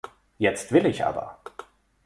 [0.39, 1.37] Jetzt will ich aber.